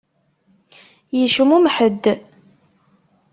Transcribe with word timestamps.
Yecmumeḥ-d. 1.17 2.03